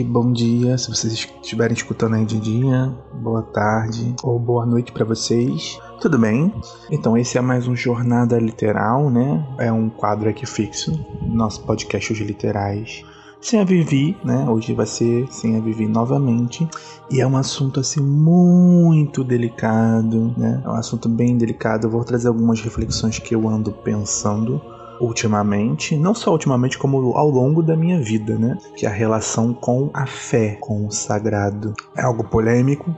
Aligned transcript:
Bom 0.00 0.32
dia. 0.32 0.78
Se 0.78 0.88
vocês 0.88 1.12
estiverem 1.12 1.76
escutando 1.76 2.14
aí 2.14 2.24
de 2.24 2.40
dia, 2.40 2.90
boa 3.12 3.42
tarde 3.42 4.14
ou 4.22 4.38
boa 4.38 4.64
noite 4.64 4.90
para 4.90 5.04
vocês. 5.04 5.78
Tudo 6.00 6.18
bem? 6.18 6.54
Então, 6.90 7.18
esse 7.18 7.36
é 7.36 7.42
mais 7.42 7.68
um 7.68 7.76
Jornada 7.76 8.38
Literal, 8.38 9.10
né? 9.10 9.46
É 9.58 9.70
um 9.70 9.90
quadro 9.90 10.30
aqui 10.30 10.46
fixo, 10.46 10.98
nosso 11.20 11.60
podcast 11.64 12.10
Os 12.10 12.18
Literais. 12.20 13.04
Sem 13.38 13.60
a 13.60 13.64
Vivi, 13.64 14.16
né? 14.24 14.48
Hoje 14.48 14.72
vai 14.72 14.86
ser 14.86 15.26
sem 15.30 15.58
a 15.58 15.60
Vivi 15.60 15.86
novamente. 15.86 16.66
E 17.10 17.20
é 17.20 17.26
um 17.26 17.36
assunto 17.36 17.80
assim 17.80 18.00
muito 18.00 19.22
delicado, 19.22 20.32
né? 20.38 20.62
É 20.64 20.68
um 20.70 20.74
assunto 20.74 21.06
bem 21.06 21.36
delicado. 21.36 21.86
Eu 21.86 21.90
vou 21.90 22.02
trazer 22.02 22.28
algumas 22.28 22.62
reflexões 22.62 23.18
que 23.18 23.34
eu 23.34 23.46
ando 23.46 23.72
pensando 23.72 24.62
ultimamente, 25.02 25.96
não 25.96 26.14
só 26.14 26.30
ultimamente, 26.30 26.78
como 26.78 27.16
ao 27.16 27.28
longo 27.28 27.62
da 27.62 27.76
minha 27.76 28.00
vida, 28.00 28.38
né? 28.38 28.56
Que 28.76 28.86
é 28.86 28.88
a 28.88 28.92
relação 28.92 29.52
com 29.52 29.90
a 29.92 30.06
fé, 30.06 30.56
com 30.60 30.86
o 30.86 30.90
sagrado. 30.90 31.74
É 31.96 32.02
algo 32.02 32.24
polêmico, 32.24 32.94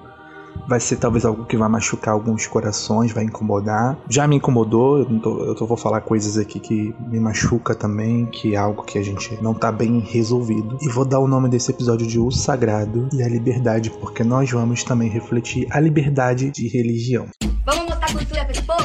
vai 0.68 0.80
ser 0.80 0.96
talvez 0.96 1.24
algo 1.24 1.44
que 1.44 1.56
vai 1.56 1.68
machucar 1.68 2.14
alguns 2.14 2.46
corações, 2.46 3.12
vai 3.12 3.24
incomodar. 3.24 3.98
Já 4.08 4.26
me 4.26 4.36
incomodou, 4.36 4.98
eu, 4.98 5.20
tô, 5.20 5.44
eu 5.44 5.54
tô, 5.54 5.66
vou 5.66 5.76
falar 5.76 6.00
coisas 6.02 6.38
aqui 6.38 6.60
que 6.60 6.94
me 7.08 7.18
machuca 7.18 7.74
também, 7.74 8.26
que 8.26 8.54
é 8.54 8.58
algo 8.58 8.84
que 8.84 8.98
a 8.98 9.02
gente 9.02 9.36
não 9.42 9.54
tá 9.54 9.72
bem 9.72 9.98
resolvido. 10.00 10.78
E 10.82 10.88
vou 10.88 11.04
dar 11.04 11.20
o 11.20 11.28
nome 11.28 11.48
desse 11.48 11.70
episódio 11.70 12.06
de 12.06 12.18
O 12.18 12.30
Sagrado 12.30 13.08
e 13.12 13.22
a 13.22 13.28
Liberdade, 13.28 13.90
porque 13.90 14.22
nós 14.22 14.50
vamos 14.50 14.84
também 14.84 15.08
refletir 15.08 15.66
a 15.70 15.80
liberdade 15.80 16.50
de 16.50 16.68
religião. 16.68 17.26
Vamos 17.64 17.84
mostrar 17.84 18.12
cultura 18.12 18.44
para 18.44 18.52
esse 18.52 18.62
povo? 18.62 18.84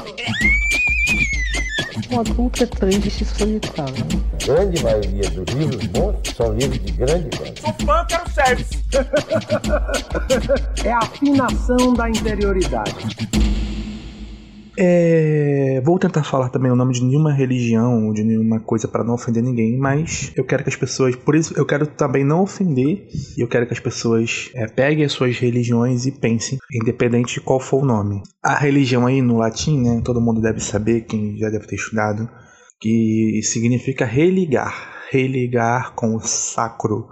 Um 2.12 2.20
adulto 2.22 2.64
é 2.64 2.66
triste 2.66 3.24
e 3.24 3.26
solitário. 3.26 4.06
Grande 4.44 4.84
maioria 4.84 5.30
dos 5.30 5.54
livros 5.54 5.86
bons 5.88 6.16
são 6.36 6.54
livros 6.54 6.80
de 6.80 6.92
grande 6.94 7.38
qualidade. 7.38 7.62
Sou 7.62 7.74
fã, 7.86 8.06
quero 8.06 8.30
service. 8.32 8.84
é 10.84 10.92
a 10.92 10.98
afinação 10.98 11.94
da 11.94 12.10
interioridade. 12.10 13.16
É, 14.82 15.82
vou 15.84 16.00
tentar 16.00 16.24
falar 16.24 16.48
também 16.48 16.72
o 16.72 16.76
nome 16.76 16.94
de 16.94 17.04
nenhuma 17.04 17.34
religião, 17.34 18.14
de 18.14 18.24
nenhuma 18.24 18.62
coisa 18.62 18.88
para 18.88 19.04
não 19.04 19.16
ofender 19.16 19.44
ninguém, 19.44 19.78
mas 19.78 20.32
eu 20.38 20.46
quero 20.46 20.64
que 20.64 20.70
as 20.70 20.76
pessoas, 20.78 21.18
por 21.18 21.36
isso 21.36 21.54
eu 21.58 21.66
quero 21.66 21.86
também 21.86 22.24
não 22.24 22.44
ofender, 22.44 23.06
e 23.38 23.42
eu 23.42 23.48
quero 23.50 23.68
que 23.68 23.74
as 23.74 23.80
pessoas 23.82 24.50
é, 24.56 24.68
peguem 24.68 25.04
as 25.04 25.12
suas 25.12 25.38
religiões 25.38 26.06
e 26.06 26.14
pensem, 26.14 26.58
independente 26.72 27.34
de 27.34 27.42
qual 27.42 27.60
for 27.60 27.84
o 27.84 27.86
nome. 27.86 28.24
A 28.42 28.58
religião 28.58 29.06
aí 29.06 29.22
no 29.22 29.38
latim, 29.38 29.82
né, 29.82 30.02
todo 30.02 30.22
mundo 30.22 30.40
deve 30.40 30.62
saber, 30.62 31.02
quem 31.02 31.38
já 31.38 31.50
deve 31.50 31.68
ter 31.68 31.76
estudado, 31.76 32.30
que 32.80 33.42
significa 33.44 34.06
religar, 34.06 35.04
religar 35.12 35.94
com 35.94 36.16
o 36.16 36.22
sacro, 36.22 37.06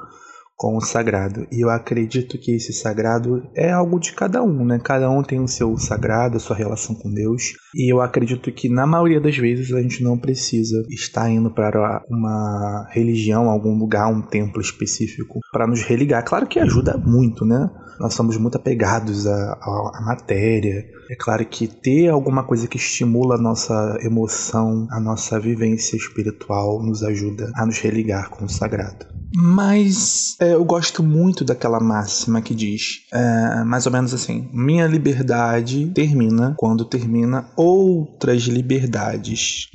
com 0.58 0.76
o 0.76 0.82
sagrado. 0.82 1.46
E 1.52 1.64
eu 1.64 1.70
acredito 1.70 2.38
que 2.40 2.56
esse 2.56 2.74
sagrado 2.74 3.48
é 3.56 3.72
algo 3.72 4.00
de 4.00 4.12
cada 4.14 4.42
um, 4.42 4.66
né? 4.66 4.80
Cada 4.84 5.08
um 5.08 5.22
tem 5.22 5.40
o 5.40 5.48
seu 5.48 5.78
sagrado, 5.78 6.38
a 6.38 6.40
sua 6.40 6.56
relação 6.56 6.96
com 6.96 7.14
Deus. 7.14 7.54
E 7.76 7.94
eu 7.94 8.02
acredito 8.02 8.52
que 8.52 8.68
na 8.68 8.88
maioria 8.88 9.22
das 9.22 9.38
vezes 9.38 9.72
a 9.72 9.80
gente 9.80 10.04
não 10.04 10.18
precisa 10.18 10.84
estar 10.90 11.30
indo 11.30 11.52
para 11.52 12.04
uma 12.10 12.88
religião, 12.90 13.52
algum 13.52 13.78
lugar, 13.78 14.12
um 14.12 14.24
templo 14.24 14.60
específico 14.60 15.40
para 15.52 15.68
nos 15.68 15.84
religar. 15.84 16.26
Claro 16.26 16.48
que 16.48 16.60
ajuda 16.60 16.98
muito, 16.98 17.46
né? 17.46 17.70
Nós 18.00 18.14
somos 18.14 18.38
muito 18.38 18.56
apegados 18.56 19.26
à, 19.28 20.02
matéria. 20.06 20.86
É 21.10 21.16
claro 21.16 21.46
que 21.46 21.68
ter 21.68 22.10
alguma 22.10 22.44
coisa 22.44 22.68
que 22.68 22.78
estimula 22.78 23.36
a 23.36 23.38
nossa 23.38 23.98
emoção, 24.02 24.88
a 24.92 25.00
nossa 25.00 25.40
vivência 25.40 25.96
espiritual, 25.96 26.82
nos 26.84 27.04
ajuda 27.04 27.52
a 27.56 27.66
nos 27.66 27.80
religar 27.80 28.30
com 28.30 28.46
o 28.46 28.50
sagrado. 28.50 29.06
Mas 29.36 30.36
é, 30.40 30.54
eu 30.54 30.64
gosto 30.64 31.04
muito 31.04 31.44
daquela 31.44 31.80
máxima 31.80 32.42
que 32.42 32.56
diz, 32.56 33.02
é, 33.14 33.64
mais 33.64 33.86
ou 33.86 33.92
menos 33.92 34.14
assim: 34.14 34.50
minha 34.54 34.88
liberdade 34.88 35.92
termina 35.94 36.56
quando 36.58 36.86
termina 36.86 37.50
outras 37.56 38.44
liberdades. 38.44 39.68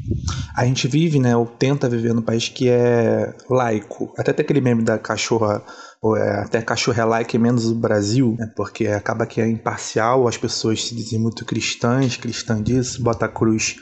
A 0.57 0.65
gente 0.65 0.89
vive, 0.89 1.19
né, 1.19 1.37
ou 1.37 1.47
tenta 1.47 1.89
viver 1.89 2.15
num 2.15 2.23
país 2.23 2.49
que 2.49 2.69
é 2.69 3.35
laico. 3.49 4.13
Até 4.19 4.33
tem 4.33 4.43
aquele 4.43 4.61
meme 4.61 4.83
da 4.83 4.99
cachorra 4.99 5.63
ou 6.03 6.17
é, 6.17 6.41
até 6.41 6.61
cachorro 6.61 7.07
like 7.07 7.39
menos 7.39 7.67
o 7.67 7.77
Brasil, 7.77 8.35
né, 8.37 8.51
porque 8.57 8.89
acaba 8.89 9.25
que 9.25 9.41
é 9.41 9.49
imparcial, 9.49 10.27
as 10.27 10.37
pessoas 10.37 10.85
se 10.85 10.95
dizem 10.97 11.21
muito 11.21 11.45
cristãs, 11.45 12.17
cristã 12.17 12.61
disso, 12.61 13.01
bota 13.01 13.27
a 13.27 13.29
cruz 13.29 13.77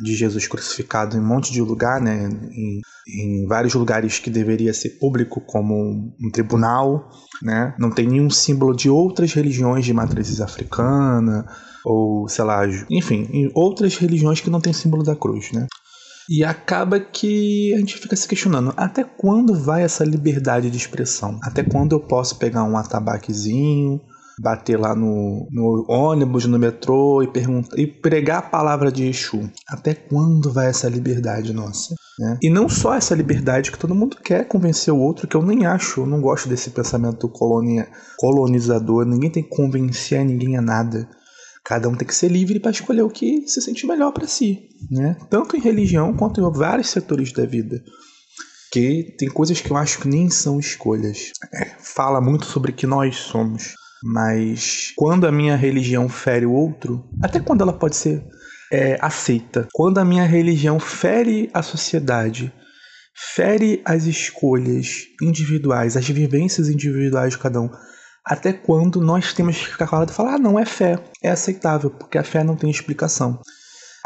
de 0.00 0.14
Jesus 0.14 0.46
crucificado 0.46 1.16
em 1.16 1.20
um 1.20 1.26
monte 1.26 1.52
de 1.52 1.60
lugar, 1.60 2.00
né, 2.00 2.28
em, 2.52 2.80
em 3.08 3.46
vários 3.48 3.74
lugares 3.74 4.20
que 4.20 4.30
deveria 4.30 4.72
ser 4.72 4.90
público, 5.00 5.40
como 5.40 5.74
um 5.74 6.30
tribunal, 6.30 7.10
né, 7.42 7.74
não 7.76 7.90
tem 7.90 8.06
nenhum 8.06 8.30
símbolo 8.30 8.72
de 8.76 8.88
outras 8.88 9.32
religiões 9.32 9.84
de 9.84 9.92
matrizes 9.92 10.40
africana, 10.40 11.44
ou 11.84 12.28
sei 12.28 12.44
lá, 12.44 12.62
enfim, 12.88 13.50
outras 13.52 13.96
religiões 13.96 14.40
que 14.40 14.50
não 14.50 14.60
tem 14.60 14.72
símbolo 14.72 15.02
da 15.02 15.16
cruz, 15.16 15.50
né. 15.50 15.66
E 16.28 16.44
acaba 16.44 17.00
que 17.00 17.72
a 17.74 17.78
gente 17.78 17.96
fica 17.96 18.14
se 18.14 18.28
questionando: 18.28 18.72
até 18.76 19.02
quando 19.02 19.54
vai 19.54 19.82
essa 19.82 20.04
liberdade 20.04 20.70
de 20.70 20.76
expressão? 20.76 21.38
Até 21.42 21.62
quando 21.62 21.92
eu 21.92 22.00
posso 22.00 22.36
pegar 22.36 22.64
um 22.64 22.76
atabaquezinho, 22.76 24.00
bater 24.40 24.78
lá 24.78 24.94
no, 24.94 25.48
no 25.50 25.84
ônibus, 25.88 26.44
no 26.46 26.58
metrô 26.58 27.22
e 27.22 27.26
perguntar 27.26 27.78
e 27.78 27.86
pregar 27.86 28.38
a 28.38 28.42
palavra 28.42 28.92
de 28.92 29.04
Exu. 29.04 29.50
Até 29.68 29.94
quando 29.94 30.52
vai 30.52 30.68
essa 30.68 30.88
liberdade 30.88 31.52
nossa? 31.52 31.94
Né? 32.18 32.38
E 32.42 32.50
não 32.50 32.68
só 32.68 32.94
essa 32.94 33.14
liberdade 33.14 33.72
que 33.72 33.78
todo 33.78 33.94
mundo 33.94 34.16
quer 34.22 34.46
convencer 34.46 34.92
o 34.92 34.98
outro, 34.98 35.26
que 35.26 35.36
eu 35.36 35.42
nem 35.42 35.66
acho, 35.66 36.02
eu 36.02 36.06
não 36.06 36.20
gosto 36.20 36.48
desse 36.48 36.70
pensamento 36.70 37.28
colonia, 37.28 37.88
colonizador. 38.18 39.04
Ninguém 39.04 39.30
tem 39.30 39.42
que 39.42 39.54
convencer 39.54 40.24
ninguém 40.24 40.56
a 40.56 40.62
nada. 40.62 41.08
Cada 41.68 41.86
um 41.86 41.94
tem 41.94 42.08
que 42.08 42.14
ser 42.14 42.28
livre 42.28 42.58
para 42.58 42.70
escolher 42.70 43.02
o 43.02 43.10
que 43.10 43.46
se 43.46 43.60
sente 43.60 43.86
melhor 43.86 44.10
para 44.10 44.26
si, 44.26 44.70
né? 44.90 45.18
Tanto 45.28 45.54
em 45.54 45.60
religião 45.60 46.16
quanto 46.16 46.40
em 46.40 46.50
vários 46.50 46.88
setores 46.88 47.30
da 47.30 47.44
vida. 47.44 47.84
Que 48.72 49.14
tem 49.18 49.28
coisas 49.28 49.60
que 49.60 49.70
eu 49.70 49.76
acho 49.76 49.98
que 49.98 50.08
nem 50.08 50.30
são 50.30 50.58
escolhas. 50.58 51.30
É, 51.52 51.66
fala 51.78 52.22
muito 52.22 52.46
sobre 52.46 52.72
que 52.72 52.86
nós 52.86 53.16
somos. 53.16 53.74
Mas 54.02 54.94
quando 54.96 55.26
a 55.26 55.32
minha 55.32 55.56
religião 55.56 56.08
fere 56.08 56.46
o 56.46 56.52
outro, 56.52 57.06
até 57.22 57.38
quando 57.38 57.60
ela 57.60 57.72
pode 57.74 57.96
ser 57.96 58.24
é, 58.72 58.96
aceita, 58.98 59.68
quando 59.74 59.98
a 59.98 60.04
minha 60.06 60.24
religião 60.24 60.80
fere 60.80 61.50
a 61.52 61.62
sociedade, 61.62 62.50
fere 63.34 63.82
as 63.84 64.06
escolhas 64.06 65.02
individuais, 65.20 65.98
as 65.98 66.08
vivências 66.08 66.70
individuais 66.70 67.34
de 67.34 67.38
cada 67.38 67.60
um, 67.60 67.68
até 68.28 68.52
quando 68.52 69.00
nós 69.00 69.32
temos 69.32 69.56
que 69.56 69.72
ficar 69.72 69.88
calado 69.88 70.12
e 70.12 70.14
falar: 70.14 70.34
ah, 70.34 70.38
não 70.38 70.58
é 70.58 70.66
fé, 70.66 70.98
é 71.22 71.30
aceitável, 71.30 71.90
porque 71.90 72.18
a 72.18 72.22
fé 72.22 72.44
não 72.44 72.54
tem 72.54 72.70
explicação. 72.70 73.40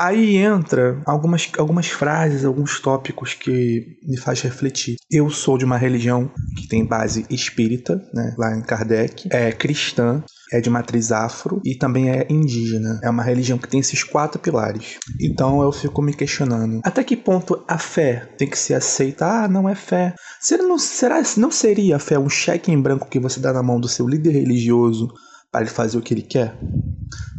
Aí 0.02 0.36
entra 0.36 1.00
algumas, 1.06 1.48
algumas 1.56 1.86
frases, 1.86 2.44
alguns 2.44 2.80
tópicos 2.80 3.34
que 3.34 3.86
me 4.02 4.16
faz 4.16 4.40
refletir. 4.40 4.96
Eu 5.08 5.30
sou 5.30 5.56
de 5.56 5.64
uma 5.64 5.76
religião 5.76 6.28
que 6.56 6.66
tem 6.66 6.84
base 6.84 7.24
espírita, 7.30 8.02
né, 8.12 8.34
lá 8.36 8.52
em 8.56 8.62
Kardec, 8.62 9.28
é 9.30 9.52
cristã, 9.52 10.20
é 10.52 10.60
de 10.60 10.68
matriz 10.68 11.12
afro 11.12 11.60
e 11.64 11.76
também 11.76 12.10
é 12.10 12.26
indígena. 12.28 12.98
É 13.00 13.08
uma 13.08 13.22
religião 13.22 13.56
que 13.56 13.68
tem 13.68 13.78
esses 13.78 14.02
quatro 14.02 14.40
pilares. 14.40 14.98
Então 15.20 15.62
eu 15.62 15.70
fico 15.70 16.02
me 16.02 16.12
questionando: 16.12 16.80
até 16.82 17.04
que 17.04 17.16
ponto 17.16 17.62
a 17.68 17.78
fé 17.78 18.28
tem 18.36 18.50
que 18.50 18.58
ser 18.58 18.74
aceita? 18.74 19.24
Ah, 19.24 19.46
não 19.46 19.68
é 19.68 19.76
fé. 19.76 20.16
Será, 20.40 20.64
não, 20.64 20.78
será, 20.80 21.22
não 21.36 21.52
seria 21.52 21.94
a 21.94 22.00
fé 22.00 22.18
um 22.18 22.28
cheque 22.28 22.72
em 22.72 22.82
branco 22.82 23.08
que 23.08 23.20
você 23.20 23.38
dá 23.38 23.52
na 23.52 23.62
mão 23.62 23.78
do 23.78 23.86
seu 23.88 24.08
líder 24.08 24.32
religioso 24.32 25.14
para 25.52 25.60
ele 25.60 25.70
fazer 25.70 25.96
o 25.96 26.02
que 26.02 26.12
ele 26.12 26.22
quer? 26.22 26.58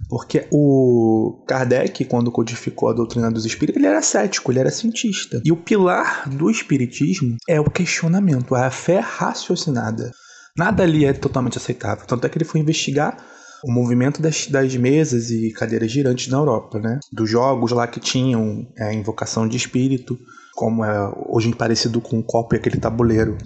Porque 0.10 0.48
o 0.52 1.44
Kardec, 1.48 2.06
quando 2.06 2.32
codificou 2.32 2.90
a 2.90 2.94
doutrina 2.94 3.32
dos 3.32 3.46
espíritos, 3.46 3.82
ele 3.82 3.88
era 3.88 4.02
cético, 4.02 4.52
ele 4.52 4.60
era 4.60 4.70
cientista. 4.70 5.42
E 5.44 5.52
o 5.52 5.58
pilar 5.58 6.30
do 6.30 6.50
espiritismo 6.50 7.38
é 7.48 7.60
o 7.60 7.70
questionamento, 7.70 8.56
é 8.56 8.66
a 8.66 8.72
fé 8.72 9.00
raciocinada. 9.00 10.12
Nada 10.58 10.84
ali 10.84 11.06
é 11.06 11.14
totalmente 11.14 11.58
aceitável. 11.58 12.06
Tanto 12.06 12.26
é 12.26 12.30
que 12.30 12.38
ele 12.38 12.46
foi 12.46 12.60
investigar 12.60 13.18
o 13.64 13.72
movimento 13.72 14.22
das, 14.22 14.48
das 14.48 14.76
mesas 14.76 15.32
e 15.32 15.52
cadeiras 15.52 15.90
girantes 15.90 16.28
na 16.28 16.38
Europa, 16.38 16.80
né? 16.80 17.00
Dos 17.12 17.30
jogos 17.30 17.72
lá 17.72 17.88
que 17.88 18.00
tinham 18.00 18.68
é, 18.78 18.94
invocação 18.94 19.48
de 19.48 19.56
espírito, 19.56 20.20
como 20.54 20.84
é 20.84 21.12
hoje 21.28 21.54
parecido 21.56 22.02
com 22.02 22.20
o 22.20 22.24
copo 22.24 22.54
e 22.54 22.58
aquele 22.58 22.78
tabuleiro. 22.78 23.38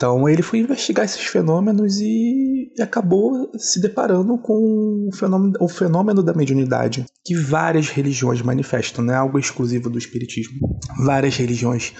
Então 0.00 0.26
ele 0.26 0.40
foi 0.40 0.60
investigar 0.60 1.04
esses 1.04 1.26
fenômenos 1.26 2.00
e 2.00 2.72
acabou 2.80 3.52
se 3.58 3.78
deparando 3.78 4.38
com 4.38 5.06
o 5.06 5.14
fenômeno, 5.14 5.52
o 5.60 5.68
fenômeno 5.68 6.22
da 6.22 6.32
mediunidade, 6.32 7.04
que 7.22 7.36
várias 7.36 7.90
religiões 7.90 8.40
manifestam, 8.40 9.04
não 9.04 9.12
é 9.12 9.18
algo 9.18 9.38
exclusivo 9.38 9.90
do 9.90 9.98
espiritismo. 9.98 10.58
Várias 11.04 11.36
religiões 11.36 11.92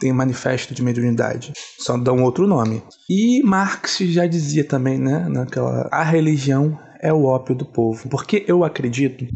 têm 0.00 0.10
manifesto 0.10 0.72
de 0.72 0.82
mediunidade, 0.82 1.52
só 1.78 1.98
dão 1.98 2.22
outro 2.22 2.46
nome. 2.46 2.82
E 3.10 3.42
Marx 3.44 3.98
já 3.98 4.26
dizia 4.26 4.64
também, 4.64 4.98
né, 4.98 5.28
naquela 5.28 5.86
a 5.92 6.02
religião 6.02 6.78
é 6.98 7.12
o 7.12 7.24
ópio 7.24 7.54
do 7.54 7.66
povo, 7.66 8.08
porque 8.08 8.42
eu 8.48 8.64
acredito 8.64 9.26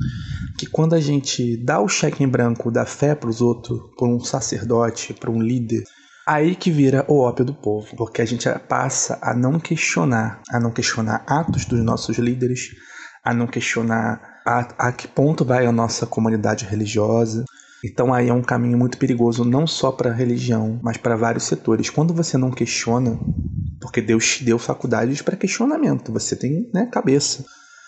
que 0.57 0.65
quando 0.65 0.95
a 0.95 1.01
gente 1.01 1.59
dá 1.59 1.79
o 1.79 1.87
cheque 1.87 2.25
em 2.25 2.29
branco 2.29 2.71
da 2.71 2.87
fé 2.87 3.15
para 3.15 3.29
os 3.29 3.43
outros, 3.43 3.79
para 3.99 4.09
um 4.09 4.19
sacerdote, 4.19 5.13
para 5.13 5.31
um 5.31 5.43
líder, 5.43 5.85
Aí 6.29 6.55
que 6.55 6.71
vira 6.71 7.07
o 7.09 7.21
ópio 7.21 7.43
do 7.43 7.55
povo, 7.55 7.97
porque 7.97 8.21
a 8.21 8.25
gente 8.27 8.47
passa 8.69 9.19
a 9.23 9.33
não 9.33 9.59
questionar, 9.59 10.43
a 10.51 10.61
não 10.61 10.71
questionar 10.71 11.25
atos 11.27 11.65
dos 11.65 11.83
nossos 11.83 12.19
líderes, 12.19 12.69
a 13.25 13.33
não 13.33 13.47
questionar 13.47 14.21
a, 14.45 14.89
a 14.89 14.93
que 14.93 15.09
ponto 15.09 15.43
vai 15.43 15.65
a 15.65 15.73
nossa 15.73 16.05
comunidade 16.05 16.67
religiosa. 16.67 17.47
Então 17.83 18.13
aí 18.13 18.29
é 18.29 18.35
um 18.35 18.43
caminho 18.43 18.77
muito 18.77 18.99
perigoso 18.99 19.43
não 19.43 19.67
só 19.67 19.91
para 19.91 20.11
a 20.11 20.15
religião, 20.15 20.79
mas 20.83 20.99
para 20.99 21.17
vários 21.17 21.45
setores. 21.45 21.89
Quando 21.89 22.13
você 22.13 22.37
não 22.37 22.51
questiona, 22.51 23.19
porque 23.81 24.03
Deus 24.03 24.37
te 24.37 24.45
deu 24.45 24.59
faculdades 24.59 25.23
para 25.23 25.35
questionamento, 25.35 26.13
você 26.13 26.37
tem 26.37 26.69
né, 26.75 26.91
cabeça. 26.93 27.43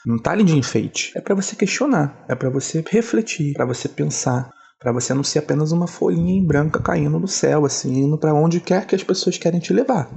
Não 0.06 0.18
tá 0.18 0.30
ali 0.30 0.44
de 0.44 0.56
enfeite. 0.56 1.12
É 1.14 1.20
para 1.20 1.34
você 1.34 1.54
questionar, 1.54 2.24
é 2.26 2.34
para 2.34 2.48
você 2.48 2.82
refletir, 2.88 3.52
para 3.52 3.66
você 3.66 3.86
pensar, 3.86 4.50
para 4.80 4.92
você 4.92 5.12
não 5.12 5.22
ser 5.22 5.40
apenas 5.40 5.72
uma 5.72 5.86
folhinha 5.86 6.32
em 6.32 6.44
branca 6.44 6.80
caindo 6.80 7.20
no 7.20 7.28
céu, 7.28 7.66
assim, 7.66 7.98
indo 7.98 8.16
para 8.16 8.32
onde 8.32 8.60
quer 8.60 8.86
que 8.86 8.94
as 8.94 9.04
pessoas 9.04 9.36
querem 9.36 9.60
te 9.60 9.74
levar. 9.74 10.10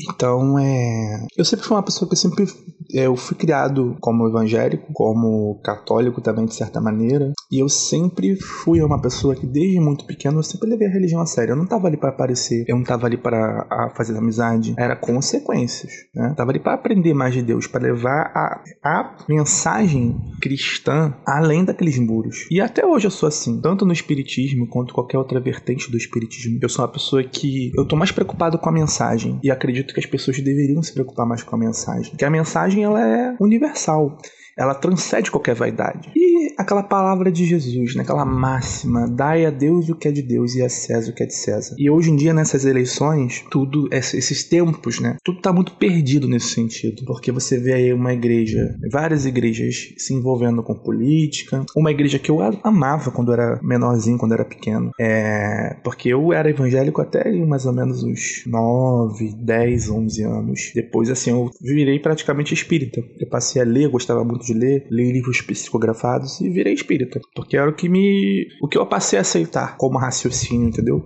Então, 0.00 0.58
é. 0.58 1.26
Eu 1.36 1.44
sempre 1.44 1.66
fui 1.66 1.76
uma 1.76 1.82
pessoa 1.82 2.08
que 2.08 2.16
sempre. 2.16 2.46
Eu 2.92 3.16
fui 3.16 3.36
criado 3.36 3.96
como 4.00 4.28
evangélico, 4.28 4.92
como 4.92 5.60
católico 5.62 6.20
também, 6.20 6.44
de 6.44 6.54
certa 6.54 6.80
maneira. 6.80 7.32
E 7.50 7.62
eu 7.62 7.68
sempre 7.68 8.36
fui 8.36 8.82
uma 8.82 9.00
pessoa 9.00 9.34
que, 9.34 9.46
desde 9.46 9.80
muito 9.80 10.04
pequeno, 10.06 10.38
eu 10.38 10.42
sempre 10.42 10.70
levei 10.70 10.88
a 10.88 10.90
religião 10.90 11.20
a 11.20 11.26
sério. 11.26 11.52
Eu 11.52 11.56
não 11.56 11.66
tava 11.66 11.86
ali 11.86 11.96
para 11.96 12.10
aparecer, 12.10 12.64
eu 12.68 12.76
não 12.76 12.84
tava 12.84 13.06
ali 13.06 13.16
para 13.16 13.92
fazer 13.94 14.16
amizade. 14.16 14.74
Era 14.78 14.96
consequências, 14.96 15.92
né? 16.14 16.30
Eu 16.30 16.34
tava 16.34 16.50
ali 16.50 16.58
para 16.58 16.74
aprender 16.74 17.14
mais 17.14 17.34
de 17.34 17.42
Deus, 17.42 17.66
para 17.66 17.82
levar 17.82 18.30
a, 18.34 18.62
a 18.82 19.16
mensagem 19.28 20.16
cristã 20.40 21.14
além 21.26 21.64
daqueles 21.64 21.98
muros. 21.98 22.46
E 22.50 22.60
até 22.60 22.86
hoje 22.86 23.06
eu 23.06 23.10
sou 23.10 23.28
assim, 23.28 23.60
tanto 23.60 23.84
no 23.84 23.92
espiritismo 23.92 24.66
quanto 24.66 24.94
qualquer 24.94 25.18
outra 25.18 25.40
vertente 25.40 25.90
do 25.90 25.96
espiritismo. 25.96 26.58
Eu 26.60 26.68
sou 26.68 26.84
uma 26.84 26.90
pessoa 26.90 27.22
que. 27.22 27.70
Eu 27.76 27.86
tô 27.86 27.96
mais 27.96 28.12
preocupado 28.12 28.58
com 28.58 28.68
a 28.68 28.72
mensagem 28.72 29.38
e 29.42 29.50
acredito 29.50 29.94
que 29.94 30.00
as 30.00 30.06
pessoas 30.06 30.40
deveriam 30.40 30.82
se 30.82 30.92
preocupar 30.92 31.26
mais 31.26 31.42
com 31.42 31.54
a 31.54 31.58
mensagem. 31.58 32.10
Porque 32.10 32.24
a 32.24 32.30
mensagem 32.30 32.81
ela 32.84 33.00
é 33.00 33.36
universal 33.40 34.18
ela 34.62 34.74
transcende 34.74 35.30
qualquer 35.30 35.54
vaidade. 35.54 36.10
E 36.14 36.54
aquela 36.56 36.82
palavra 36.82 37.30
de 37.30 37.44
Jesus, 37.44 37.94
né? 37.94 38.02
aquela 38.02 38.24
máxima, 38.24 39.08
dai 39.08 39.44
a 39.44 39.50
Deus 39.50 39.88
o 39.88 39.94
que 39.94 40.08
é 40.08 40.12
de 40.12 40.22
Deus 40.22 40.54
e 40.54 40.62
a 40.62 40.68
César 40.68 41.10
o 41.10 41.14
que 41.14 41.22
é 41.22 41.26
de 41.26 41.34
César. 41.34 41.74
E 41.78 41.90
hoje 41.90 42.10
em 42.10 42.16
dia, 42.16 42.32
nessas 42.32 42.64
eleições, 42.64 43.44
tudo, 43.50 43.88
esses 43.92 44.44
tempos, 44.44 45.00
né? 45.00 45.16
Tudo 45.24 45.38
está 45.38 45.52
muito 45.52 45.72
perdido 45.72 46.28
nesse 46.28 46.48
sentido. 46.48 47.04
Porque 47.04 47.32
você 47.32 47.58
vê 47.58 47.74
aí 47.74 47.92
uma 47.92 48.12
igreja, 48.12 48.76
várias 48.90 49.26
igrejas 49.26 49.94
se 49.98 50.14
envolvendo 50.14 50.62
com 50.62 50.74
política. 50.74 51.64
Uma 51.76 51.90
igreja 51.90 52.18
que 52.18 52.30
eu 52.30 52.40
amava 52.62 53.10
quando 53.10 53.32
era 53.32 53.58
menorzinho, 53.62 54.18
quando 54.18 54.32
era 54.32 54.44
pequeno. 54.44 54.90
É, 55.00 55.76
porque 55.82 56.08
eu 56.08 56.32
era 56.32 56.50
evangélico 56.50 57.00
até 57.00 57.30
mais 57.44 57.66
ou 57.66 57.72
menos 57.72 58.02
uns 58.02 58.44
9, 58.46 59.34
10, 59.38 59.90
11 59.90 60.22
anos. 60.22 60.72
Depois, 60.74 61.10
assim, 61.10 61.30
eu 61.30 61.50
virei 61.60 61.98
praticamente 61.98 62.54
espírita. 62.54 63.02
Eu 63.18 63.28
passei 63.28 63.60
a 63.60 63.64
ler, 63.64 63.88
gostava 63.88 64.24
muito 64.24 64.44
de 64.44 64.51
ler, 64.52 64.86
li 64.90 65.12
livros 65.12 65.40
psicografados 65.40 66.40
e 66.40 66.48
virei 66.48 66.74
espírita. 66.74 67.20
Porque 67.34 67.56
era 67.56 67.70
o 67.70 67.74
que 67.74 67.88
me. 67.88 68.46
o 68.60 68.68
que 68.68 68.78
eu 68.78 68.86
passei 68.86 69.18
a 69.18 69.22
aceitar 69.22 69.76
como 69.76 69.98
raciocínio, 69.98 70.68
entendeu? 70.68 71.02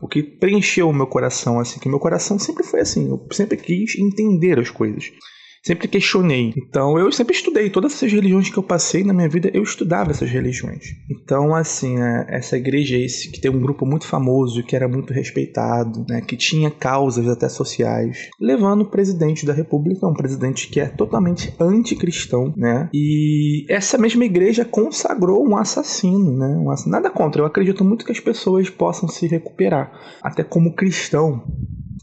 O 0.00 0.08
que 0.08 0.22
preencheu 0.22 0.88
o 0.88 0.94
meu 0.94 1.06
coração, 1.06 1.60
assim, 1.60 1.78
que 1.78 1.88
meu 1.88 1.98
coração 1.98 2.38
sempre 2.38 2.64
foi 2.64 2.80
assim, 2.80 3.08
eu 3.08 3.26
sempre 3.32 3.56
quis 3.56 3.98
entender 3.98 4.58
as 4.58 4.70
coisas 4.70 5.12
sempre 5.62 5.88
questionei. 5.88 6.52
Então 6.56 6.98
eu 6.98 7.10
sempre 7.12 7.34
estudei 7.34 7.70
todas 7.70 7.92
essas 7.92 8.12
religiões 8.12 8.50
que 8.50 8.56
eu 8.56 8.62
passei 8.62 9.04
na 9.04 9.12
minha 9.12 9.28
vida, 9.28 9.50
eu 9.52 9.62
estudava 9.62 10.10
essas 10.10 10.30
religiões. 10.30 10.84
Então 11.10 11.54
assim, 11.54 12.00
é, 12.00 12.26
essa 12.28 12.56
igreja 12.56 12.96
esse 12.96 13.30
que 13.30 13.40
tem 13.40 13.50
um 13.50 13.60
grupo 13.60 13.86
muito 13.86 14.06
famoso, 14.06 14.62
que 14.62 14.74
era 14.74 14.88
muito 14.88 15.12
respeitado, 15.12 16.04
né, 16.08 16.20
que 16.20 16.36
tinha 16.36 16.70
causas 16.70 17.28
até 17.28 17.48
sociais, 17.48 18.28
levando 18.40 18.82
o 18.82 18.90
presidente 18.90 19.44
da 19.44 19.52
República, 19.52 20.06
um 20.06 20.14
presidente 20.14 20.68
que 20.68 20.80
é 20.80 20.86
totalmente 20.86 21.54
anticristão, 21.58 22.52
né? 22.56 22.88
E 22.92 23.64
essa 23.68 23.98
mesma 23.98 24.24
igreja 24.24 24.64
consagrou 24.64 25.46
um 25.46 25.56
assassino, 25.56 26.36
né? 26.36 26.46
Um. 26.46 26.70
Nada 26.90 27.10
contra, 27.10 27.42
eu 27.42 27.46
acredito 27.46 27.84
muito 27.84 28.04
que 28.04 28.12
as 28.12 28.20
pessoas 28.20 28.70
possam 28.70 29.08
se 29.08 29.26
recuperar, 29.26 29.92
até 30.22 30.42
como 30.42 30.74
cristão 30.74 31.42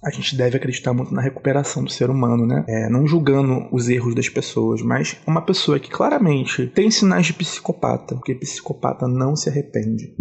a 0.03 0.11
gente 0.11 0.35
deve 0.35 0.57
acreditar 0.57 0.93
muito 0.93 1.13
na 1.13 1.21
recuperação 1.21 1.83
do 1.83 1.91
ser 1.91 2.09
humano, 2.09 2.45
né? 2.45 2.63
É, 2.67 2.89
não 2.89 3.07
julgando 3.07 3.67
os 3.71 3.89
erros 3.89 4.13
das 4.13 4.29
pessoas, 4.29 4.81
mas 4.81 5.17
uma 5.25 5.41
pessoa 5.41 5.79
que 5.79 5.89
claramente 5.89 6.67
tem 6.67 6.91
sinais 6.91 7.25
de 7.25 7.33
psicopata, 7.33 8.15
porque 8.15 8.35
psicopata 8.35 9.07
não 9.07 9.35
se 9.35 9.49
arrepende 9.49 10.13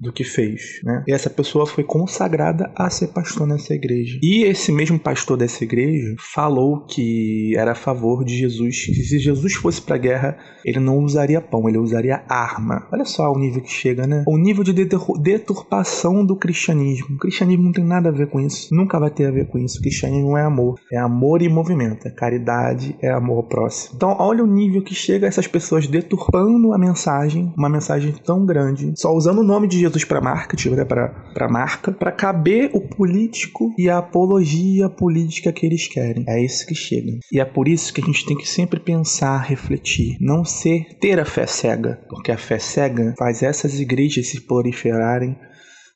do 0.00 0.12
que 0.12 0.24
fez, 0.24 0.80
né? 0.84 1.04
E 1.06 1.12
essa 1.12 1.28
pessoa 1.28 1.66
foi 1.66 1.82
consagrada 1.82 2.70
a 2.74 2.88
ser 2.90 3.08
pastor 3.08 3.46
nessa 3.46 3.74
igreja. 3.74 4.18
E 4.22 4.44
esse 4.44 4.70
mesmo 4.70 4.98
pastor 4.98 5.36
dessa 5.36 5.64
igreja 5.64 6.14
falou 6.18 6.84
que 6.86 7.54
era 7.56 7.72
a 7.72 7.76
favor 7.76 8.24
de 8.24 8.36
Jesus, 8.36 8.86
que 8.86 8.94
se 8.94 9.18
Jesus 9.18 9.54
fosse 9.54 9.82
para 9.82 9.96
a 9.96 9.98
guerra, 9.98 10.38
ele 10.64 10.78
não 10.78 10.98
usaria 10.98 11.40
pão, 11.40 11.68
ele 11.68 11.78
usaria 11.78 12.22
arma. 12.28 12.86
Olha 12.92 13.04
só 13.04 13.30
o 13.32 13.38
nível 13.38 13.62
que 13.62 13.70
chega, 13.70 14.06
né? 14.06 14.24
O 14.26 14.38
nível 14.38 14.62
de 14.62 14.72
deturpação 14.72 16.24
do 16.24 16.36
cristianismo. 16.36 17.16
O 17.16 17.18
cristianismo 17.18 17.64
não 17.64 17.72
tem 17.72 17.84
nada 17.84 18.10
a 18.10 18.12
ver 18.12 18.28
com 18.28 18.40
isso. 18.40 18.74
Nunca 18.74 18.98
vai 18.98 19.07
vai 19.08 19.10
ter 19.10 19.26
a 19.26 19.30
ver 19.30 19.46
com 19.46 19.58
isso. 19.58 19.80
Cristianismo 19.80 20.28
não 20.28 20.38
é 20.38 20.42
amor, 20.42 20.78
é 20.92 20.98
amor 20.98 21.42
e 21.42 21.48
movimento. 21.48 22.06
É 22.06 22.10
caridade, 22.10 22.96
é 23.00 23.10
amor 23.10 23.44
próximo. 23.44 23.94
Então, 23.96 24.16
olha 24.18 24.44
o 24.44 24.46
nível 24.46 24.82
que 24.82 24.94
chega 24.94 25.26
essas 25.26 25.46
pessoas 25.46 25.86
deturpando 25.86 26.72
a 26.72 26.78
mensagem, 26.78 27.52
uma 27.56 27.68
mensagem 27.68 28.12
tão 28.24 28.44
grande, 28.44 28.92
só 28.96 29.12
usando 29.14 29.38
o 29.38 29.44
nome 29.44 29.66
de 29.66 29.78
Jesus 29.78 30.04
para 30.04 30.20
marketing, 30.20 30.70
né, 30.70 30.84
para 30.84 31.48
marca, 31.48 31.92
para 31.92 32.12
caber 32.12 32.70
o 32.72 32.80
político 32.80 33.72
e 33.78 33.88
a 33.88 33.98
apologia 33.98 34.88
política 34.88 35.52
que 35.52 35.66
eles 35.66 35.88
querem. 35.88 36.24
É 36.28 36.42
isso 36.42 36.66
que 36.66 36.74
chega. 36.74 37.18
E 37.32 37.40
é 37.40 37.44
por 37.44 37.68
isso 37.68 37.92
que 37.92 38.00
a 38.00 38.04
gente 38.04 38.26
tem 38.26 38.36
que 38.36 38.48
sempre 38.48 38.80
pensar, 38.80 39.38
refletir, 39.38 40.16
não 40.20 40.44
ser 40.44 40.98
ter 41.00 41.18
a 41.18 41.24
fé 41.24 41.46
cega, 41.46 42.00
porque 42.08 42.32
a 42.32 42.38
fé 42.38 42.58
cega 42.58 43.14
faz 43.18 43.42
essas 43.42 43.80
igrejas 43.80 44.28
se 44.28 44.40
proliferarem 44.40 45.36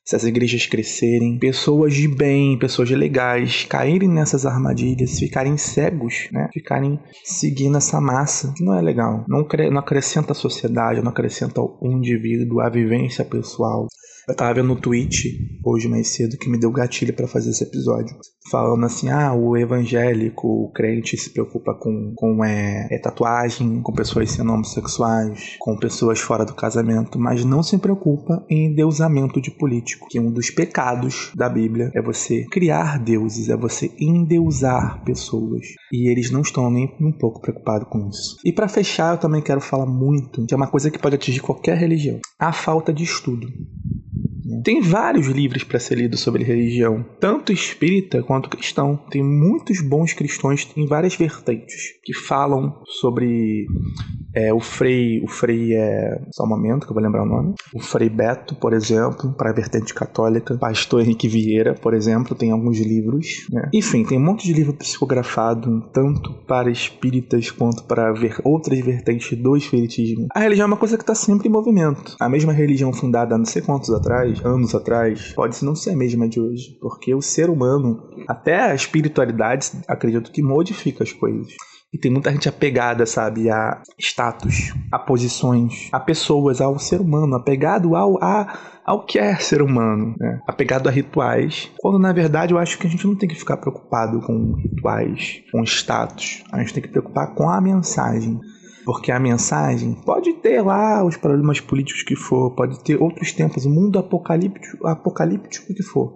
se 0.05 0.15
as 0.15 0.23
igrejas 0.23 0.65
crescerem, 0.65 1.39
pessoas 1.39 1.93
de 1.93 2.07
bem, 2.07 2.59
pessoas 2.59 2.89
legais 2.89 3.65
caírem 3.65 4.09
nessas 4.09 4.45
armadilhas, 4.45 5.17
ficarem 5.17 5.57
cegos, 5.57 6.27
né? 6.31 6.49
Ficarem 6.53 6.99
seguindo 7.23 7.77
essa 7.77 8.01
massa, 8.01 8.53
que 8.55 8.63
não 8.63 8.73
é 8.77 8.81
legal. 8.81 9.23
Não, 9.27 9.47
não 9.71 9.79
acrescenta 9.79 10.33
a 10.33 10.35
sociedade, 10.35 11.01
não 11.01 11.11
acrescenta 11.11 11.61
o 11.61 11.77
indivíduo, 11.83 12.59
a 12.59 12.69
vivência 12.69 13.23
pessoal. 13.23 13.87
Eu 14.27 14.35
tava 14.35 14.53
vendo 14.53 14.69
no 14.69 14.79
tweet 14.79 15.59
hoje 15.65 15.87
mais 15.87 16.09
cedo 16.09 16.37
que 16.37 16.49
me 16.49 16.57
deu 16.57 16.71
gatilho 16.71 17.13
para 17.13 17.27
fazer 17.27 17.49
esse 17.49 17.63
episódio. 17.63 18.15
Falando 18.49 18.85
assim: 18.85 19.09
ah, 19.09 19.33
o 19.33 19.57
evangélico, 19.57 20.47
o 20.47 20.71
crente 20.71 21.17
se 21.17 21.29
preocupa 21.31 21.73
com, 21.73 22.13
com 22.15 22.43
é, 22.43 22.87
é, 22.91 22.97
tatuagem, 22.99 23.81
com 23.81 23.93
pessoas 23.93 24.31
sendo 24.31 24.53
homossexuais, 24.53 25.55
com 25.59 25.77
pessoas 25.77 26.19
fora 26.19 26.45
do 26.45 26.53
casamento, 26.53 27.19
mas 27.19 27.43
não 27.43 27.61
se 27.61 27.77
preocupa 27.77 28.45
em 28.49 28.71
endeusamento 28.71 29.41
de 29.41 29.51
político. 29.51 30.07
Que 30.09 30.19
um 30.19 30.31
dos 30.31 30.49
pecados 30.49 31.31
da 31.35 31.49
Bíblia 31.49 31.91
é 31.93 32.01
você 32.01 32.45
criar 32.45 32.99
deuses, 32.99 33.49
é 33.49 33.57
você 33.57 33.91
endeusar 33.99 35.03
pessoas. 35.03 35.65
E 35.91 36.09
eles 36.09 36.31
não 36.31 36.41
estão 36.41 36.69
nem 36.69 36.95
um 37.01 37.11
pouco 37.11 37.41
preocupados 37.41 37.87
com 37.89 38.07
isso. 38.07 38.37
E 38.45 38.51
para 38.51 38.67
fechar, 38.67 39.13
eu 39.13 39.19
também 39.19 39.41
quero 39.41 39.59
falar 39.59 39.85
muito 39.85 40.45
que 40.45 40.53
é 40.53 40.57
uma 40.57 40.67
coisa 40.67 40.89
que 40.89 40.99
pode 40.99 41.15
atingir 41.15 41.41
qualquer 41.41 41.77
religião: 41.77 42.19
a 42.39 42.53
falta 42.53 42.93
de 42.93 43.03
estudo. 43.03 43.47
Tem 44.63 44.81
vários 44.81 45.27
livros 45.27 45.63
para 45.63 45.79
ser 45.79 45.95
lido 45.95 46.17
sobre 46.17 46.43
religião, 46.43 47.05
tanto 47.19 47.51
espírita 47.51 48.21
quanto 48.21 48.49
cristão. 48.49 48.99
Tem 49.09 49.23
muitos 49.23 49.81
bons 49.81 50.13
cristãos 50.13 50.67
em 50.75 50.85
várias 50.85 51.15
vertentes 51.15 51.93
que 52.03 52.13
falam 52.13 52.81
sobre 52.85 53.65
é, 54.35 54.51
o 54.53 54.59
Frei, 54.59 55.21
o 55.21 55.27
Frei 55.27 55.75
é. 55.75 56.19
Só 56.31 56.43
um 56.43 56.49
momento 56.49 56.85
que 56.85 56.91
eu 56.91 56.95
vou 56.95 57.03
lembrar 57.03 57.23
o 57.23 57.25
nome. 57.25 57.53
O 57.73 57.79
Frei 57.79 58.09
Beto, 58.09 58.55
por 58.55 58.73
exemplo, 58.73 59.33
para 59.33 59.51
a 59.51 59.53
vertente 59.53 59.93
católica. 59.93 60.57
Pastor 60.57 61.01
Henrique 61.01 61.27
Vieira, 61.27 61.75
por 61.75 61.93
exemplo, 61.93 62.35
tem 62.35 62.51
alguns 62.51 62.79
livros. 62.79 63.47
Né? 63.51 63.69
Enfim, 63.73 64.03
tem 64.03 64.17
um 64.17 64.23
monte 64.23 64.45
de 64.45 64.53
livro 64.53 64.73
psicografado, 64.73 65.81
tanto 65.93 66.33
para 66.47 66.71
espíritas 66.71 67.51
quanto 67.51 67.83
para 67.83 68.11
ver 68.11 68.37
outras 68.43 68.79
vertentes 68.79 69.37
do 69.37 69.55
espiritismo. 69.55 70.27
A 70.33 70.39
religião 70.39 70.65
é 70.65 70.67
uma 70.67 70.77
coisa 70.77 70.97
que 70.97 71.03
está 71.03 71.15
sempre 71.15 71.47
em 71.47 71.51
movimento. 71.51 72.15
A 72.19 72.27
mesma 72.27 72.51
religião 72.53 72.91
fundada 72.91 73.35
há 73.35 73.37
não 73.37 73.45
sei 73.45 73.61
quantos 73.61 73.91
atrás, 73.91 74.42
anos 74.43 74.75
atrás, 74.75 75.33
pode 75.33 75.63
não 75.63 75.75
ser 75.75 75.91
a 75.91 75.95
mesma 75.95 76.27
de 76.27 76.39
hoje. 76.39 76.77
Porque 76.81 77.13
o 77.13 77.21
ser 77.21 77.49
humano, 77.49 78.09
até 78.27 78.61
a 78.61 78.75
espiritualidade, 78.75 79.71
acredito 79.87 80.31
que 80.31 80.41
modifica 80.41 81.03
as 81.03 81.11
coisas. 81.11 81.53
E 81.93 81.97
tem 81.97 82.09
muita 82.09 82.31
gente 82.31 82.49
apegada, 82.49 83.05
sabe, 83.05 83.51
a 83.51 83.79
status, 83.99 84.73
a 84.91 84.97
posições, 84.97 85.89
a 85.91 85.99
pessoas, 85.99 86.59
ao 86.59 86.79
ser 86.79 86.99
humano, 86.99 87.35
apegado 87.35 87.95
ao, 87.95 88.17
a, 88.23 88.81
ao 88.83 89.05
que 89.05 89.19
é 89.19 89.35
ser 89.35 89.61
humano, 89.61 90.15
né? 90.19 90.41
apegado 90.47 90.89
a 90.89 90.91
rituais. 90.91 91.69
Quando 91.79 91.99
na 91.99 92.11
verdade 92.11 92.51
eu 92.51 92.57
acho 92.57 92.79
que 92.79 92.87
a 92.87 92.89
gente 92.89 93.05
não 93.05 93.15
tem 93.15 93.29
que 93.29 93.35
ficar 93.35 93.57
preocupado 93.57 94.19
com 94.21 94.53
rituais, 94.53 95.43
com 95.51 95.63
status. 95.63 96.43
A 96.51 96.59
gente 96.59 96.73
tem 96.73 96.81
que 96.81 96.89
preocupar 96.89 97.35
com 97.35 97.47
a 97.47 97.61
mensagem. 97.61 98.39
Porque 98.85 99.11
a 99.11 99.19
mensagem 99.19 99.93
pode 99.93 100.33
ter 100.33 100.61
lá 100.61 101.03
os 101.03 101.17
problemas 101.17 101.59
políticos 101.59 102.03
que 102.03 102.15
for, 102.15 102.51
pode 102.51 102.83
ter 102.83 103.01
outros 103.01 103.31
tempos, 103.31 103.65
o 103.65 103.69
mundo 103.69 103.97
apocalíptico, 103.99 104.85
apocalíptico 104.87 105.73
que 105.73 105.83
for. 105.83 106.13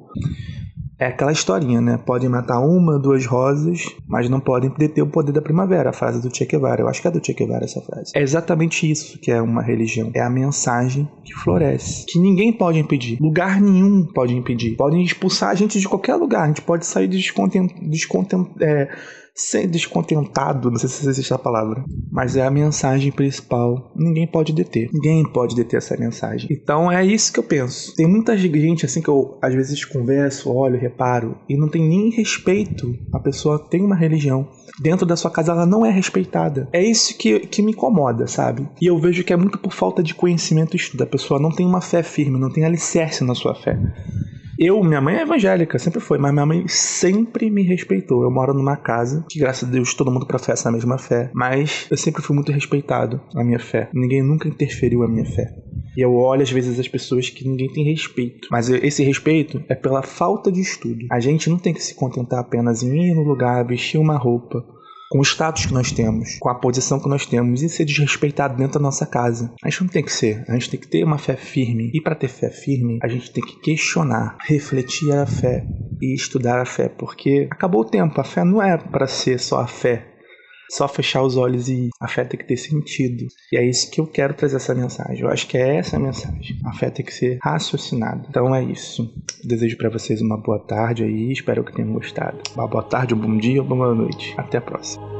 É 1.00 1.06
aquela 1.06 1.32
historinha, 1.32 1.80
né? 1.80 2.00
Podem 2.04 2.28
matar 2.28 2.60
uma, 2.60 2.98
duas 2.98 3.24
rosas, 3.24 3.84
mas 4.08 4.28
não 4.30 4.40
podem 4.40 4.72
deter 4.72 5.04
o 5.04 5.08
poder 5.08 5.32
da 5.32 5.42
primavera, 5.42 5.92
a 5.92 5.94
frase 5.94 6.20
do 6.20 6.36
Che 6.36 6.46
Guevara. 6.46 6.82
Eu 6.82 6.88
acho 6.88 7.02
que 7.02 7.08
é 7.08 7.12
do 7.12 7.24
Che 7.24 7.34
Guevara 7.34 7.66
essa 7.66 7.80
frase. 7.82 8.12
É 8.16 8.22
exatamente 8.22 8.90
isso 8.90 9.20
que 9.20 9.32
é 9.32 9.40
uma 9.40 9.62
religião. 9.62 10.10
É 10.16 10.22
a 10.22 10.30
mensagem 10.30 11.08
que 11.24 11.36
floresce. 11.36 12.04
Que 12.08 12.18
ninguém 12.20 12.52
pode 12.52 12.80
impedir. 12.80 13.20
Lugar 13.22 13.62
nenhum 13.62 14.08
pode 14.08 14.36
impedir. 14.36 14.76
Podem 14.76 15.04
expulsar 15.04 15.52
a 15.52 15.56
gente 15.56 15.80
de 15.80 15.88
qualquer 15.88 16.16
lugar. 16.16 16.46
A 16.46 16.48
gente 16.48 16.64
pode 16.64 16.86
sair 16.86 17.08
descontent... 17.08 17.72
descontent... 17.80 18.48
É 18.60 18.90
ser 19.38 19.68
descontentado, 19.68 20.72
não 20.72 20.80
sei 20.80 20.90
se 20.90 21.08
existe 21.08 21.32
a 21.32 21.38
palavra, 21.38 21.86
mas 22.12 22.36
é 22.36 22.46
a 22.46 22.50
mensagem 22.50 23.12
principal. 23.12 23.92
Ninguém 23.96 24.26
pode 24.26 24.52
deter. 24.52 24.90
Ninguém 24.92 25.24
pode 25.24 25.56
deter 25.56 25.78
essa 25.78 25.96
mensagem. 25.96 26.48
Então 26.52 26.92
é 26.92 27.06
isso 27.06 27.32
que 27.32 27.40
eu 27.40 27.44
penso. 27.44 27.94
Tem 27.96 28.08
muita 28.08 28.36
gente 28.36 28.86
assim 28.86 29.02
que 29.02 29.10
eu 29.10 29.38
às 29.42 29.54
vezes 29.54 29.86
converso, 29.86 30.52
olho, 30.52 30.80
reparo 30.80 31.38
e 31.48 31.56
não 31.56 31.70
tem 31.70 31.88
nem 31.88 32.10
respeito. 32.10 32.98
A 33.14 33.20
pessoa 33.20 33.60
tem 33.60 33.82
uma 33.82 33.96
religião. 33.96 34.48
Dentro 34.82 35.06
da 35.06 35.16
sua 35.16 35.30
casa 35.30 35.52
ela 35.52 35.66
não 35.66 35.86
é 35.86 35.92
respeitada. 35.92 36.68
É 36.74 36.84
isso 36.84 37.16
que, 37.18 37.42
que 37.42 37.62
me 37.62 37.72
incomoda, 37.72 38.26
sabe? 38.28 38.68
E 38.82 38.88
eu 38.88 39.00
vejo 39.00 39.24
que 39.24 39.34
é 39.34 39.38
muito 39.38 39.60
por 39.60 39.72
falta 39.72 40.02
de 40.02 40.16
conhecimento 40.16 40.76
e 40.76 40.78
estudo. 40.78 41.04
A 41.04 41.08
pessoa 41.08 41.40
não 41.40 41.52
tem 41.52 41.66
uma 41.66 41.82
fé 41.82 42.02
firme, 42.02 42.40
não 42.40 42.52
tem 42.52 42.66
alicerce 42.66 43.24
na 43.24 43.36
sua 43.36 43.54
fé. 43.54 43.78
Eu, 44.60 44.84
minha 44.84 45.00
mãe 45.00 45.18
é 45.18 45.22
evangélica, 45.22 45.78
sempre 45.78 46.00
foi, 46.00 46.18
mas 46.18 46.34
minha 46.34 46.46
mãe 46.46 46.68
sempre 46.68 47.50
me 47.52 47.62
respeitou. 47.62 48.24
Eu 48.24 48.32
moro 48.32 48.56
numa 48.56 48.76
casa 48.76 49.24
que, 49.30 49.38
graças 49.38 49.70
a 49.70 49.72
Deus, 49.72 49.94
todo 49.94 50.12
mundo 50.12 50.26
professa 50.26 50.70
a 50.70 50.72
mesma 50.72 50.98
fé, 50.98 51.30
mas 51.34 51.86
eu 51.92 51.98
sempre 51.98 52.24
fui 52.24 52.36
muito 52.36 52.52
respeitado 52.52 53.22
na 53.36 53.44
minha 53.44 53.60
fé. 53.60 53.88
Ninguém 53.94 54.24
nunca 54.24 54.48
interferiu 54.48 55.04
a 55.04 55.08
minha 55.08 55.26
fé. 55.26 55.54
E 55.96 56.02
eu 56.02 56.14
olho 56.16 56.42
às 56.42 56.52
vezes 56.52 56.80
as 56.80 56.88
pessoas 56.88 57.30
que 57.30 57.48
ninguém 57.48 57.72
tem 57.72 57.84
respeito. 57.84 58.48
Mas 58.52 58.70
esse 58.70 59.04
respeito 59.04 59.64
é 59.70 59.76
pela 59.76 60.02
falta 60.02 60.52
de 60.52 60.62
estudo. 60.62 61.06
A 61.12 61.20
gente 61.20 61.50
não 61.50 61.58
tem 61.58 61.74
que 61.74 61.84
se 61.84 61.96
contentar 61.96 62.40
apenas 62.40 62.82
em 62.82 63.12
ir 63.12 63.16
no 63.16 63.24
lugar, 63.24 63.66
vestir 63.66 64.00
uma 64.00 64.18
roupa, 64.18 64.64
com 65.10 65.20
o 65.20 65.24
status 65.24 65.66
que 65.66 65.74
nós 65.74 65.92
temos, 65.92 66.38
com 66.40 66.50
a 66.50 66.56
posição 66.56 67.00
que 67.00 67.10
nós 67.10 67.26
temos 67.26 67.62
e 67.62 67.70
ser 67.70 67.86
desrespeitado 67.86 68.58
dentro 68.58 68.80
da 68.80 68.84
nossa 68.84 69.06
casa. 69.06 69.54
A 69.64 69.70
gente 69.70 69.82
não 69.82 69.90
tem 69.90 70.04
que 70.04 70.12
ser, 70.12 70.44
a 70.48 70.54
gente 70.54 70.70
tem 70.70 70.80
que 70.80 70.88
ter 70.88 71.04
uma 71.04 71.18
fé 71.18 71.36
firme. 71.36 71.92
E 71.94 72.02
para 72.02 72.16
ter 72.16 72.28
fé 72.28 72.50
firme, 72.50 73.00
a 73.02 73.08
gente 73.08 73.32
tem 73.32 73.44
que 73.44 73.60
questionar, 73.60 74.38
refletir 74.42 75.14
a 75.14 75.26
fé 75.26 75.66
e 76.02 76.14
estudar 76.14 76.60
a 76.60 76.66
fé, 76.66 76.90
porque 76.90 77.48
acabou 77.52 77.82
o 77.82 77.90
tempo. 77.90 78.20
A 78.20 78.24
fé 78.24 78.44
não 78.44 78.62
é 78.62 78.78
para 78.78 79.08
ser 79.08 79.40
só 79.40 79.62
a 79.62 79.68
fé, 79.68 80.17
só 80.70 80.88
fechar 80.88 81.24
os 81.24 81.38
olhos 81.38 81.70
e 81.70 81.90
a 82.00 82.08
fé 82.08 82.24
tem 82.24 82.40
que 82.40 82.46
ter 82.46 82.58
sentido. 82.58 83.28
E 83.52 83.58
é 83.58 83.66
isso 83.66 83.90
que 83.92 84.02
eu 84.02 84.08
quero 84.08 84.34
trazer 84.34 84.58
essa 84.58 84.76
mensagem. 84.76 85.22
Eu 85.22 85.30
acho 85.30 85.48
que 85.48 85.58
é 85.58 85.78
essa 85.78 85.98
a 85.98 86.00
mensagem. 86.00 86.60
A 86.66 86.74
fé 86.74 86.90
tem 86.90 87.06
que 87.06 87.14
ser 87.14 87.38
raciocinada. 87.42 88.26
Então 88.30 88.54
é 88.54 88.64
isso. 88.64 89.14
Desejo 89.44 89.78
para 89.78 89.90
vocês 89.90 90.22
uma 90.22 90.38
boa 90.38 90.60
tarde 90.60 91.04
aí. 91.04 91.32
Espero 91.32 91.64
que 91.64 91.74
tenham 91.74 91.94
gostado. 91.94 92.40
Uma 92.56 92.68
boa 92.68 92.84
tarde, 92.84 93.14
um 93.14 93.20
bom 93.20 93.38
dia, 93.38 93.62
uma 93.62 93.76
boa 93.76 93.96
noite. 93.96 94.34
Até 94.38 94.58
a 94.58 94.62
próxima. 94.62 95.17